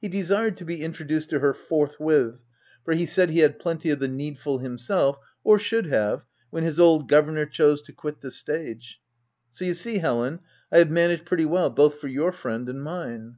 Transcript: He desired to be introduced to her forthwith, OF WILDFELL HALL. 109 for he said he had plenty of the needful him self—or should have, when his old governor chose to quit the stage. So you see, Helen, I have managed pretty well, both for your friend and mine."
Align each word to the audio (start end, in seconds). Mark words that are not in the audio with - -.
He 0.00 0.08
desired 0.08 0.56
to 0.56 0.64
be 0.64 0.80
introduced 0.82 1.28
to 1.28 1.40
her 1.40 1.52
forthwith, 1.52 1.96
OF 2.36 2.40
WILDFELL 2.40 2.40
HALL. 2.40 2.84
109 2.84 2.84
for 2.96 2.98
he 2.98 3.04
said 3.04 3.28
he 3.30 3.38
had 3.40 3.58
plenty 3.58 3.90
of 3.90 3.98
the 3.98 4.08
needful 4.08 4.58
him 4.60 4.78
self—or 4.78 5.58
should 5.58 5.84
have, 5.88 6.24
when 6.48 6.62
his 6.64 6.80
old 6.80 7.06
governor 7.06 7.44
chose 7.44 7.82
to 7.82 7.92
quit 7.92 8.22
the 8.22 8.30
stage. 8.30 8.98
So 9.50 9.66
you 9.66 9.74
see, 9.74 9.98
Helen, 9.98 10.40
I 10.72 10.78
have 10.78 10.88
managed 10.90 11.26
pretty 11.26 11.44
well, 11.44 11.68
both 11.68 11.98
for 12.00 12.08
your 12.08 12.32
friend 12.32 12.66
and 12.70 12.82
mine." 12.82 13.36